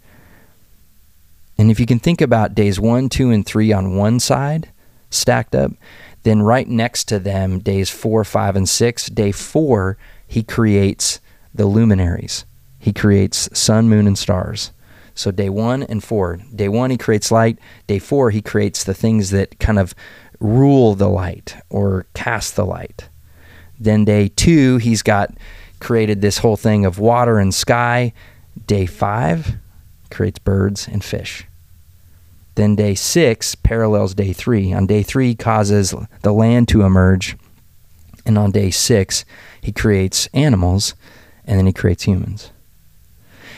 [1.58, 4.72] And if you can think about days one, two, and three on one side,
[5.10, 5.72] stacked up,
[6.24, 11.20] then right next to them, days four, five, and six, day four, he creates
[11.54, 12.46] the luminaries.
[12.80, 14.72] He creates sun, moon, and stars.
[15.16, 16.40] So day one and four.
[16.56, 17.60] Day one, he creates light.
[17.88, 19.94] Day four, he creates the things that kind of
[20.40, 23.10] rule the light or cast the light.
[23.80, 25.38] Then day two, he's got
[25.84, 28.14] created this whole thing of water and sky.
[28.66, 29.58] Day five
[30.10, 31.46] creates birds and fish.
[32.56, 34.74] Then day six parallels day three.
[34.74, 37.36] On day three, causes the land to emerge.
[38.26, 39.26] And on day six,
[39.62, 40.96] he creates animals
[41.46, 42.52] and then he creates humans.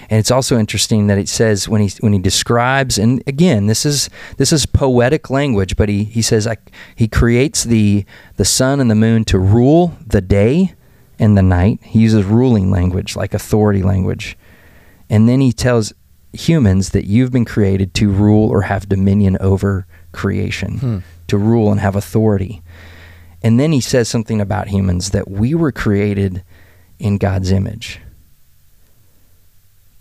[0.10, 3.86] And it's also interesting that it says when he when he describes, and again, this
[3.86, 6.58] is this is poetic language, but he, he says I,
[6.96, 8.06] he creates the
[8.38, 10.76] the sun and the moon to rule the day
[11.20, 11.80] and the night.
[11.84, 14.38] He uses ruling language, like authority language.
[15.10, 15.94] And then he tells
[16.34, 20.98] humans that you've been created to rule or have dominion over creation, hmm.
[21.28, 22.62] to rule and have authority.
[23.42, 26.44] And then he says something about humans that we were created
[27.00, 28.00] in God's image,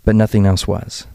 [0.03, 1.05] but nothing else was.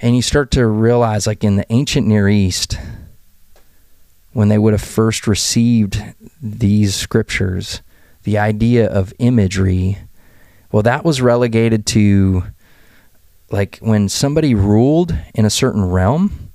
[0.00, 2.78] And you start to realize, like in the ancient Near East,
[4.32, 6.00] when they would have first received
[6.40, 7.82] these scriptures,
[8.28, 9.96] the idea of imagery,
[10.70, 12.44] well, that was relegated to
[13.50, 16.50] like when somebody ruled in a certain realm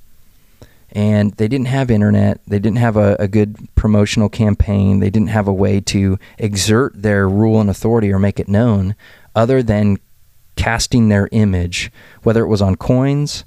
[0.91, 5.29] and they didn't have internet, they didn't have a, a, good promotional campaign, they didn't
[5.29, 8.93] have a way to exert their rule and authority or make it known
[9.35, 9.97] other than
[10.55, 13.45] casting their image, whether it was on coins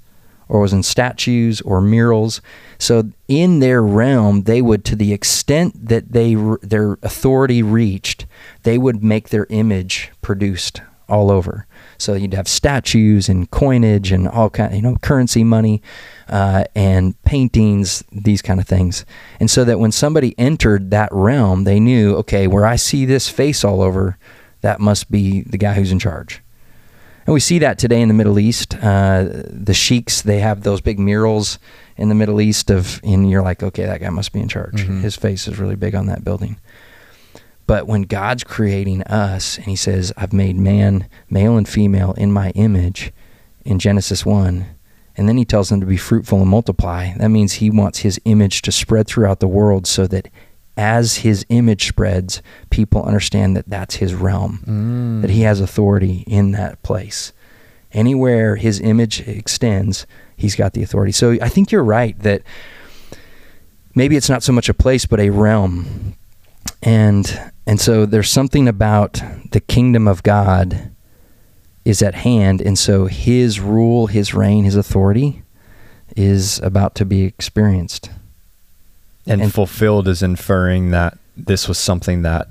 [0.49, 2.41] or was in statues or murals.
[2.79, 8.27] So in their realm, they would, to the extent that they their authority reached,
[8.63, 11.67] they would make their image produced all over.
[11.99, 15.81] So you'd have statues and coinage and all kind, you know, currency money
[16.29, 19.05] uh, and paintings, these kind of things.
[19.39, 23.29] And so that when somebody entered that realm, they knew, okay, where I see this
[23.29, 24.19] face all over,
[24.63, 26.43] that must be the guy who's in charge.
[27.27, 28.77] And we see that today in the Middle East.
[28.81, 31.59] Uh, the sheiks, they have those big murals
[31.97, 34.83] in the Middle East of, and you're like, okay, that guy must be in charge.
[34.83, 35.01] Mm-hmm.
[35.01, 36.61] His face is really big on that building.
[37.67, 42.31] But when God's creating us and he says, I've made man, male and female, in
[42.31, 43.13] my image
[43.65, 44.65] in Genesis 1,
[45.17, 48.21] and then he tells them to be fruitful and multiply, that means he wants his
[48.25, 50.29] image to spread throughout the world so that
[50.77, 55.23] as his image spreads, people understand that that's his realm, mm.
[55.23, 57.33] that he has authority in that place.
[57.93, 61.13] Anywhere his image extends, he's got the authority.
[61.13, 62.43] So I think you're right that
[63.95, 66.15] maybe it's not so much a place, but a realm.
[66.83, 70.93] And and so there's something about the kingdom of God
[71.85, 75.43] is at hand, and so his rule, his reign, his authority
[76.17, 78.11] is about to be experienced.
[79.27, 82.49] And, and fulfilled is inferring that this was something that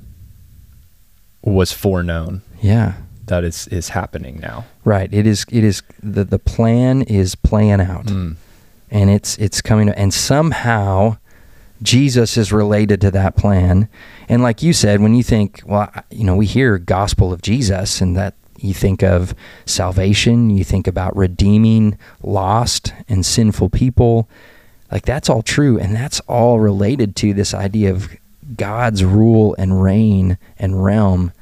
[1.41, 2.41] was foreknown.
[2.61, 2.95] Yeah.
[3.27, 4.65] That is is happening now.
[4.83, 5.11] Right.
[5.11, 8.05] It is it is the the plan is playing out.
[8.05, 8.35] Mm.
[8.91, 11.17] And it's it's coming and somehow
[11.81, 13.89] Jesus is related to that plan.
[14.29, 18.01] And like you said, when you think, well, you know, we hear gospel of Jesus
[18.01, 19.35] and that you think of
[19.65, 24.29] salvation, you think about redeeming lost and sinful people.
[24.95, 28.10] Like that's all true, and that's all related to this idea of
[28.55, 31.34] God's rule and reign and realm,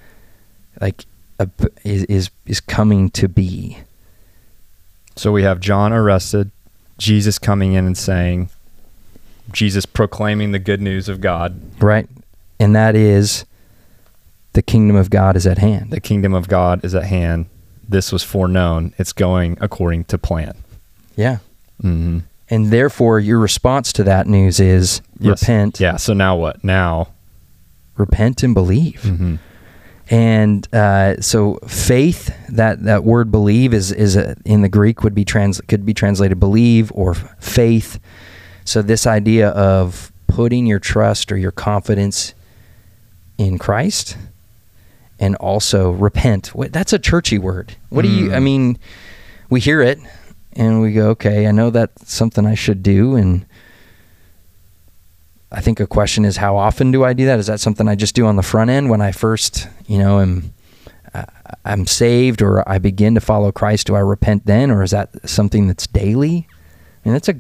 [0.82, 1.06] like
[1.84, 3.78] is, is is coming to be.
[5.16, 6.50] So we have John arrested,
[6.98, 8.50] Jesus coming in and saying,
[9.52, 12.10] Jesus proclaiming the good news of God, right,
[12.60, 13.46] and that is
[14.54, 15.92] the kingdom of God is at hand.
[15.92, 17.46] The kingdom of God is at hand.
[17.88, 18.96] This was foreknown.
[18.98, 20.56] It's going according to plan.
[21.16, 21.38] Yeah.
[21.84, 22.22] Mm-hmm.
[22.54, 25.42] And therefore, your response to that news is yes.
[25.42, 25.80] repent.
[25.80, 25.96] Yeah.
[25.96, 26.64] So now what?
[26.64, 27.12] Now,
[27.98, 29.02] repent and believe.
[29.02, 29.38] Mm-hmm.
[30.12, 35.16] And uh, so, faith that that word believe is is a, in the Greek would
[35.16, 38.00] be trans could be translated believe or faith.
[38.66, 42.36] So this idea of putting your trust or your confidence
[43.40, 44.16] in Christ
[45.20, 46.52] and also repent.
[46.56, 47.78] That's a churchy word.
[47.90, 48.10] What mm.
[48.10, 48.32] do you?
[48.32, 48.44] I mm.
[48.44, 48.80] mean,
[49.50, 49.98] we hear it
[50.56, 53.16] and we go, okay, I know that's something I should do.
[53.16, 53.46] And
[55.52, 57.40] I think a question is, how often do I do that?
[57.40, 60.20] Is that something I just do on the front end when I first, you know,
[60.20, 60.54] am
[61.14, 61.26] uh,
[61.64, 63.88] I'm saved or I begin to follow Christ?
[63.88, 66.48] Do I repent then, or is that something that's daily?
[67.06, 67.40] Mean, that's a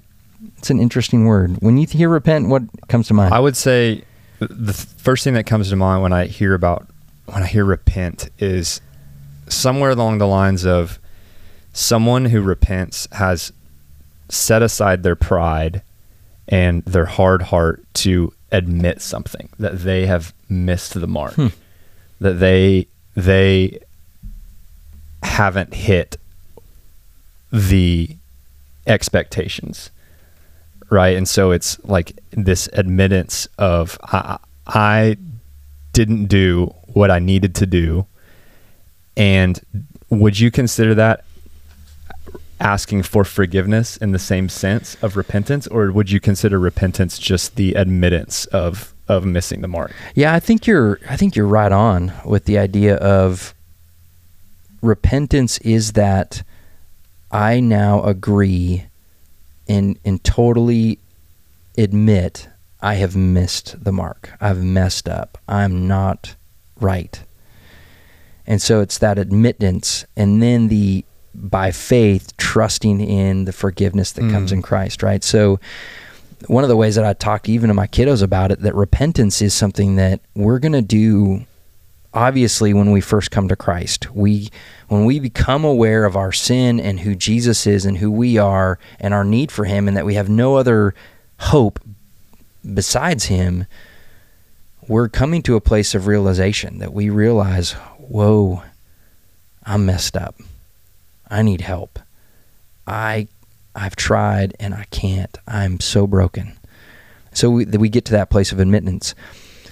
[0.57, 1.57] it's an interesting word.
[1.61, 3.33] When you hear repent, what comes to mind?
[3.33, 4.03] I would say
[4.39, 6.87] the first thing that comes to mind when I hear about
[7.25, 8.81] when I hear repent is
[9.47, 10.99] somewhere along the lines of
[11.73, 13.51] someone who repents has
[14.29, 15.81] set aside their pride
[16.47, 21.47] and their hard heart to admit something that they have missed the mark hmm.
[22.19, 23.79] that they they
[25.23, 26.17] haven't hit
[27.51, 28.15] the
[28.85, 29.89] expectations
[30.89, 35.17] right and so it's like this admittance of i, I
[35.93, 38.05] didn't do what i needed to do
[39.17, 39.59] and
[40.09, 41.25] would you consider that
[42.63, 47.55] asking for forgiveness in the same sense of repentance or would you consider repentance just
[47.55, 51.71] the admittance of of missing the mark Yeah, I think you're I think you're right
[51.71, 53.53] on with the idea of
[54.81, 56.43] repentance is that
[57.31, 58.85] I now agree
[59.67, 60.99] and and totally
[61.77, 62.47] admit
[62.81, 64.31] I have missed the mark.
[64.41, 65.37] I've messed up.
[65.47, 66.35] I'm not
[66.79, 67.23] right.
[68.45, 74.29] And so it's that admittance and then the by faith trusting in the forgiveness that
[74.29, 74.55] comes Mm.
[74.55, 75.23] in Christ, right?
[75.23, 75.59] So
[76.47, 79.41] one of the ways that I talk even to my kiddos about it that repentance
[79.41, 81.45] is something that we're going to do
[82.13, 84.11] obviously when we first come to Christ.
[84.13, 84.49] We
[84.87, 88.77] when we become aware of our sin and who Jesus is and who we are
[88.99, 90.93] and our need for him and that we have no other
[91.39, 91.79] hope
[92.73, 93.65] besides him,
[94.87, 98.61] we're coming to a place of realization that we realize, whoa,
[99.65, 100.35] I'm messed up.
[101.33, 101.97] I need help.
[102.85, 103.27] I
[103.75, 105.35] I've tried and I can't.
[105.47, 106.53] I'm so broken.
[107.33, 109.15] So we, we get to that place of admittance.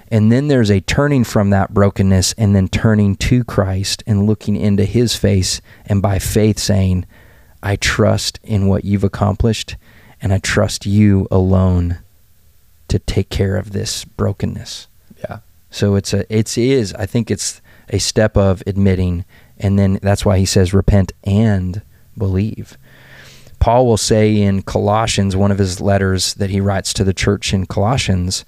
[0.09, 4.55] And then there's a turning from that brokenness and then turning to Christ and looking
[4.55, 7.05] into his face and by faith saying,
[7.61, 9.75] I trust in what you've accomplished
[10.19, 11.99] and I trust you alone
[12.87, 14.87] to take care of this brokenness.
[15.19, 19.25] yeah So it's a it's is I think it's a step of admitting
[19.61, 21.81] and then that's why he says repent and
[22.17, 22.77] believe.
[23.59, 27.53] Paul will say in Colossians, one of his letters that he writes to the church
[27.53, 28.43] in Colossians,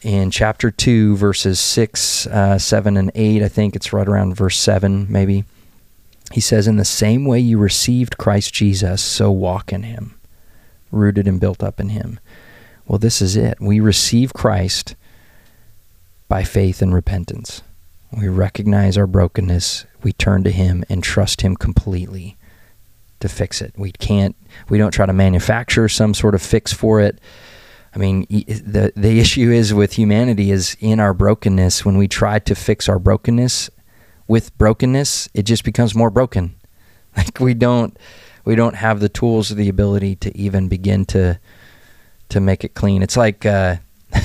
[0.00, 4.58] in chapter 2, verses 6, uh, 7, and 8, I think it's right around verse
[4.58, 5.44] 7, maybe.
[6.32, 10.18] He says, In the same way you received Christ Jesus, so walk in him,
[10.92, 12.20] rooted and built up in him.
[12.86, 13.60] Well, this is it.
[13.60, 14.94] We receive Christ
[16.28, 17.62] by faith and repentance.
[18.16, 22.36] We recognize our brokenness, we turn to him and trust him completely
[23.20, 23.72] to fix it.
[23.76, 24.36] We can't
[24.68, 27.18] we don't try to manufacture some sort of fix for it.
[27.94, 32.38] I mean, the the issue is with humanity is in our brokenness when we try
[32.40, 33.70] to fix our brokenness
[34.28, 36.56] with brokenness, it just becomes more broken.
[37.14, 37.94] Like we don't
[38.46, 41.38] we don't have the tools or the ability to even begin to
[42.30, 43.02] to make it clean.
[43.02, 43.76] It's like uh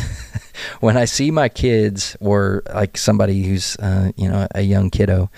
[0.80, 5.30] when I see my kids or like somebody who's uh, you know a young kiddo,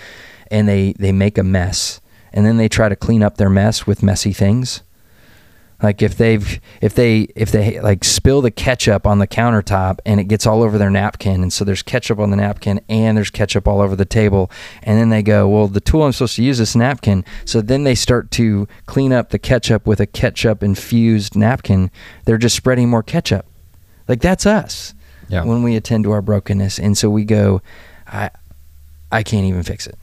[0.52, 2.02] and they they make a mess,
[2.34, 4.82] and then they try to clean up their mess with messy things.
[5.82, 10.20] Like if they've if they if they like spill the ketchup on the countertop and
[10.20, 13.30] it gets all over their napkin, and so there's ketchup on the napkin and there's
[13.30, 14.52] ketchup all over the table,
[14.84, 17.24] and then they go, well, the tool I'm supposed to use is a napkin.
[17.46, 21.92] So then they start to clean up the ketchup with a ketchup infused napkin.
[22.26, 23.46] They're just spreading more ketchup.
[24.08, 24.94] Like that's us
[25.30, 27.62] yeah when we attend to our brokenness and so we go
[28.08, 28.30] i
[29.12, 29.98] i can't even fix it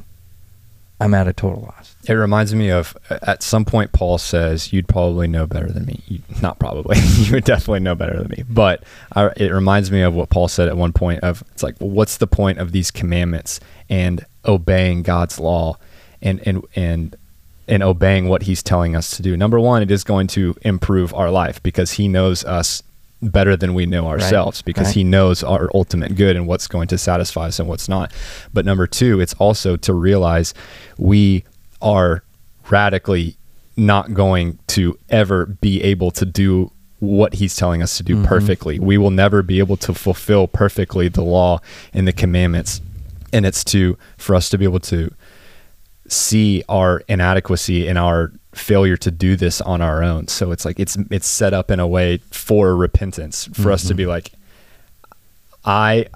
[1.00, 4.86] i'm at a total loss It reminds me of at some point Paul says you'd
[4.86, 6.00] probably know better than me.
[6.06, 8.44] You, not probably, you would definitely know better than me.
[8.48, 8.84] But
[9.14, 11.90] I, it reminds me of what Paul said at one point of it's like, well,
[11.90, 13.58] what's the point of these commandments
[13.90, 15.78] and obeying God's law
[16.22, 17.16] and and and
[17.66, 19.36] and obeying what He's telling us to do?
[19.36, 22.84] Number one, it is going to improve our life because He knows us
[23.22, 24.94] better than we know ourselves because right.
[24.96, 28.12] he knows our ultimate good and what's going to satisfy us and what's not.
[28.52, 30.54] But number two, it's also to realize
[30.98, 31.44] we
[31.80, 32.22] are
[32.70, 33.36] radically
[33.76, 38.24] not going to ever be able to do what he's telling us to do mm-hmm.
[38.24, 38.78] perfectly.
[38.78, 41.60] We will never be able to fulfill perfectly the law
[41.92, 42.80] and the commandments.
[43.32, 45.12] And it's to for us to be able to
[46.08, 50.28] see our inadequacy and our failure to do this on our own.
[50.28, 53.94] So it's like it's it's set up in a way for repentance for us to
[53.94, 54.10] be mm-hmm.
[54.10, 54.32] like
[55.64, 56.06] I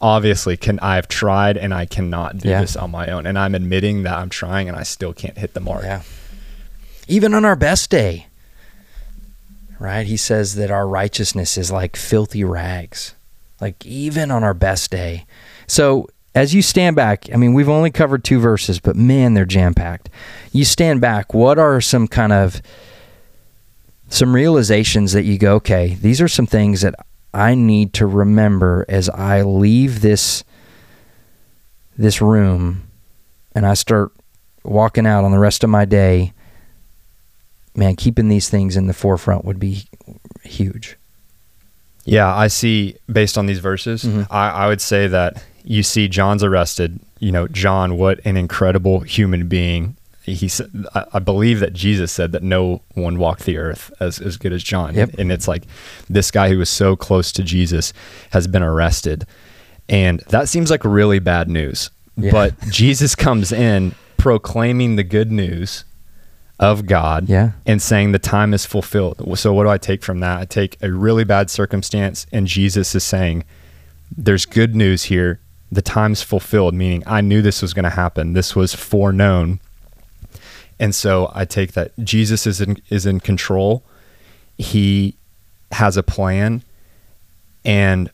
[0.00, 2.60] obviously can I've tried and I cannot do Yeah.
[2.60, 5.54] this on my own and I'm admitting that I'm trying and I still can't hit
[5.54, 5.82] the mark.
[5.82, 6.02] yeah
[7.08, 8.26] even on our best day
[9.80, 13.14] right he says that our righteousness is like filthy rags
[13.60, 15.26] like even on our best day
[15.66, 16.06] so
[16.38, 19.74] as you stand back i mean we've only covered two verses but man they're jam
[19.74, 20.08] packed
[20.52, 22.60] you stand back what are some kind of
[24.08, 26.94] some realizations that you go okay these are some things that
[27.34, 30.44] i need to remember as i leave this
[31.96, 32.88] this room
[33.54, 34.12] and i start
[34.64, 36.32] walking out on the rest of my day.
[37.74, 39.84] Man keeping these things in the forefront would be
[40.44, 40.96] huge.
[42.04, 44.26] Yeah, I see based on these verses, Mhm.
[44.30, 46.98] I, I would say that you see John's arrested.
[47.18, 49.96] You know, John, what an incredible human being.
[50.22, 50.70] he said,
[51.12, 54.62] I, believe that Jesus said that no one walked the earth as, as good as
[54.62, 54.94] John.
[54.94, 55.14] Yep.
[55.18, 55.64] And it's like
[56.08, 57.92] this guy who was so close to Jesus
[58.30, 59.26] has been arrested.
[59.90, 61.90] And that seems like really bad news.
[62.16, 62.30] Yeah.
[62.30, 65.84] But Jesus comes in proclaiming the good news
[66.58, 67.52] of God Yeah.
[67.66, 69.38] and saying the time is fulfilled.
[69.38, 70.40] So what do I take from that?
[70.40, 73.44] I take a really bad circumstance and Jesus is saying
[74.16, 75.40] there's good news here.
[75.70, 78.32] The time's fulfilled, meaning I knew this was going to happen.
[78.32, 79.60] This was foreknown.
[80.80, 83.82] And so I take that Jesus is in, is in control.
[84.56, 85.16] He
[85.72, 86.62] has a plan
[87.64, 88.10] and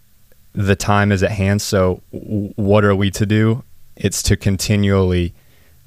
[0.52, 1.62] the time is at hand.
[1.62, 3.62] So w- what are we to do?
[3.96, 5.34] It's to continually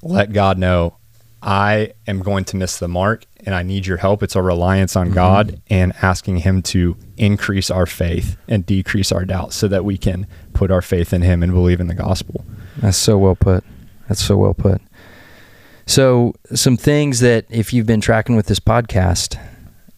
[0.02, 0.94] let God know
[1.42, 4.22] I am going to miss the mark and I need your help.
[4.22, 5.14] It's a reliance on mm-hmm.
[5.14, 9.96] God and asking Him to increase our faith and decrease our doubt so that we
[9.96, 10.26] can
[10.58, 12.44] put our faith in Him and believe in the gospel.
[12.78, 13.62] That's so well put.
[14.08, 14.82] That's so well put.
[15.86, 19.38] So, some things that if you've been tracking with this podcast,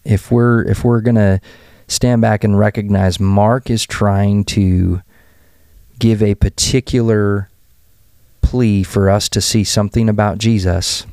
[0.05, 1.41] if we're if we're gonna
[1.87, 5.01] stand back and recognize Mark is trying to
[5.97, 7.49] give a particular
[8.43, 11.07] plea for us to see something about Jesus,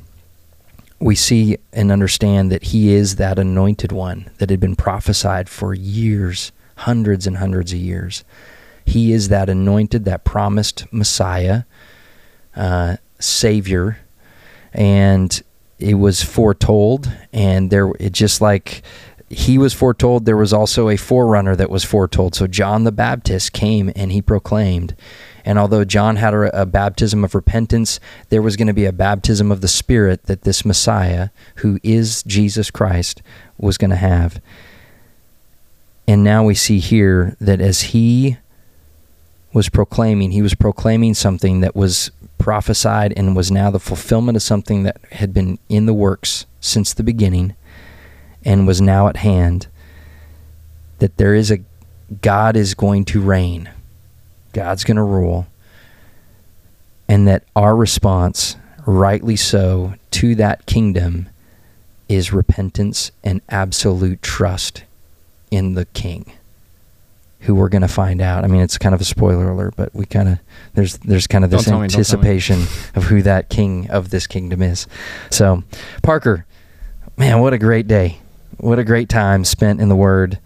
[0.99, 5.73] we see and understand that he is that anointed one that had been prophesied for
[5.73, 8.23] years, hundreds and hundreds of years.
[8.89, 11.63] He is that anointed, that promised Messiah,
[12.55, 13.99] uh, Savior,
[14.73, 15.41] and
[15.77, 17.11] it was foretold.
[17.31, 18.83] And there, it just like
[19.29, 22.33] he was foretold, there was also a forerunner that was foretold.
[22.33, 24.95] So John the Baptist came and he proclaimed.
[25.45, 28.91] And although John had a, a baptism of repentance, there was going to be a
[28.91, 33.21] baptism of the Spirit that this Messiah, who is Jesus Christ,
[33.57, 34.41] was going to have.
[36.07, 38.37] And now we see here that as he
[39.53, 44.41] was proclaiming, he was proclaiming something that was prophesied and was now the fulfillment of
[44.41, 47.55] something that had been in the works since the beginning
[48.45, 49.67] and was now at hand.
[50.99, 51.59] That there is a
[52.21, 53.69] God is going to reign,
[54.53, 55.47] God's going to rule,
[57.07, 61.29] and that our response, rightly so, to that kingdom
[62.07, 64.83] is repentance and absolute trust
[65.51, 66.33] in the king
[67.41, 68.43] who we're going to find out.
[68.43, 70.39] I mean, it's kind of a spoiler alert, but we kind of
[70.73, 72.29] there's there's kind of this Don't me, don't tell me.
[72.29, 72.61] anticipation
[72.95, 74.87] of who that king of this kingdom is.
[75.29, 75.63] So,
[76.03, 76.45] Parker,
[77.17, 78.19] man, what a great day!
[78.57, 80.39] What a great time spent in the Word.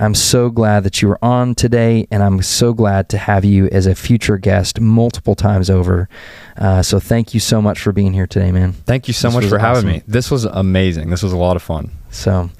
[0.00, 3.66] I'm so glad that you were on today, and I'm so glad to have you
[3.70, 6.08] as a future guest multiple times over.
[6.56, 8.72] Uh, so, thank you so much for being here today, man.
[8.72, 10.02] Thank you so This much for having me.
[10.06, 11.10] This was amazing.
[11.10, 11.90] This was a lot of fun.
[12.10, 12.50] So,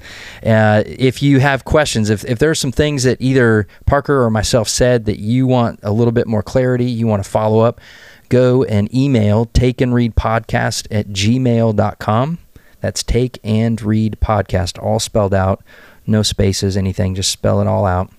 [0.45, 4.29] uh, if you have questions, if, if there are some things that either Parker or
[4.29, 7.81] myself said that you want a little bit more clarity, you want to follow up,
[8.29, 12.37] go and email take and read podcast at gmail.com.
[12.81, 15.63] That's take and read podcast, all spelled out,
[16.05, 18.11] no spaces, anything, just spell it all out.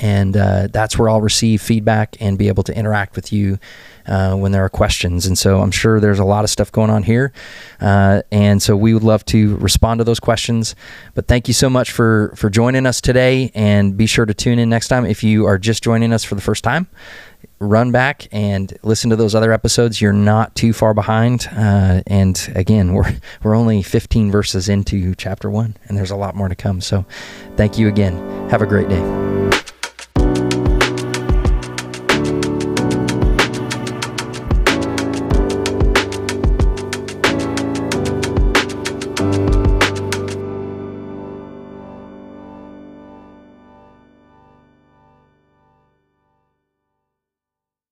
[0.00, 3.58] And uh, that's where I'll receive feedback and be able to interact with you
[4.06, 5.26] uh, when there are questions.
[5.26, 7.32] And so I'm sure there's a lot of stuff going on here.
[7.80, 10.74] Uh, and so we would love to respond to those questions.
[11.14, 13.50] But thank you so much for, for joining us today.
[13.54, 15.04] And be sure to tune in next time.
[15.04, 16.88] If you are just joining us for the first time,
[17.58, 20.00] run back and listen to those other episodes.
[20.00, 21.46] You're not too far behind.
[21.52, 26.34] Uh, and again, we're, we're only 15 verses into chapter one, and there's a lot
[26.34, 26.80] more to come.
[26.80, 27.04] So
[27.56, 28.16] thank you again.
[28.50, 29.29] Have a great day.